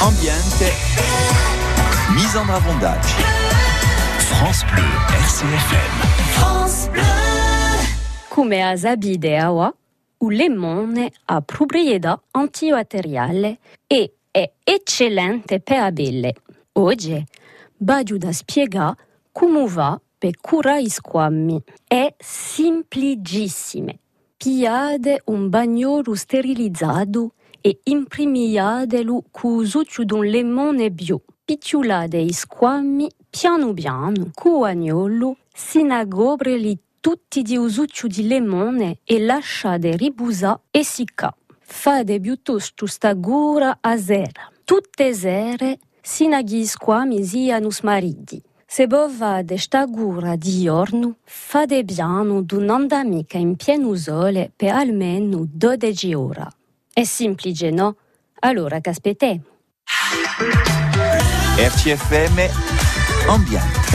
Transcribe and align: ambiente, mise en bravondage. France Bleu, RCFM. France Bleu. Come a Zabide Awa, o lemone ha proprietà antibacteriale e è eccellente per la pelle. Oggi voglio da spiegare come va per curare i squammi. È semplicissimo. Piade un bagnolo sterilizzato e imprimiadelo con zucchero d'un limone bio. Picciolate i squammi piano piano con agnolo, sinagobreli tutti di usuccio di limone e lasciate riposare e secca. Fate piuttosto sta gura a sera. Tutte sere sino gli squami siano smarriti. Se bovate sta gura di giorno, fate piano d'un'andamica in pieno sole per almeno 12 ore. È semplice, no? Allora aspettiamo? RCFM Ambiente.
ambiente, 0.00 0.72
mise 2.14 2.36
en 2.36 2.44
bravondage. 2.44 3.14
France 4.18 4.64
Bleu, 4.72 4.84
RCFM. 5.24 6.06
France 6.32 6.88
Bleu. 6.90 7.02
Come 8.28 8.62
a 8.62 8.76
Zabide 8.76 9.36
Awa, 9.36 9.74
o 10.18 10.30
lemone 10.30 11.10
ha 11.26 11.40
proprietà 11.40 12.20
antibacteriale 12.30 13.58
e 13.86 14.14
è 14.30 14.50
eccellente 14.62 15.60
per 15.60 15.78
la 15.78 15.92
pelle. 15.92 16.34
Oggi 16.72 17.24
voglio 17.78 18.16
da 18.18 18.32
spiegare 18.32 18.96
come 19.32 19.66
va 19.66 20.00
per 20.16 20.36
curare 20.40 20.82
i 20.82 20.88
squammi. 20.88 21.60
È 21.86 22.14
semplicissimo. 22.18 23.92
Piade 24.36 25.22
un 25.26 25.48
bagnolo 25.48 26.14
sterilizzato 26.14 27.32
e 27.60 27.80
imprimiadelo 27.84 29.24
con 29.30 29.64
zucchero 29.64 30.04
d'un 30.04 30.24
limone 30.24 30.90
bio. 30.90 31.22
Picciolate 31.44 32.18
i 32.18 32.32
squammi 32.32 33.10
piano 33.30 33.72
piano 33.72 34.30
con 34.34 34.64
agnolo, 34.64 35.36
sinagobreli 35.52 36.78
tutti 37.00 37.42
di 37.42 37.56
usuccio 37.56 38.06
di 38.06 38.26
limone 38.26 38.98
e 39.04 39.20
lasciate 39.20 39.96
riposare 39.96 40.60
e 40.70 40.84
secca. 40.84 41.34
Fate 41.60 42.20
piuttosto 42.20 42.86
sta 42.86 43.12
gura 43.14 43.78
a 43.80 43.96
sera. 43.96 44.50
Tutte 44.64 45.14
sere 45.14 45.78
sino 46.02 46.38
gli 46.40 46.64
squami 46.64 47.24
siano 47.24 47.70
smarriti. 47.70 48.42
Se 48.66 48.86
bovate 48.86 49.56
sta 49.56 49.86
gura 49.86 50.36
di 50.36 50.62
giorno, 50.62 51.16
fate 51.24 51.84
piano 51.84 52.42
d'un'andamica 52.42 53.38
in 53.38 53.56
pieno 53.56 53.94
sole 53.94 54.52
per 54.54 54.74
almeno 54.74 55.46
12 55.50 56.14
ore. 56.14 56.48
È 56.98 57.04
semplice, 57.04 57.70
no? 57.70 57.94
Allora 58.40 58.80
aspettiamo? 58.90 59.42
RCFM 61.56 63.28
Ambiente. 63.28 63.78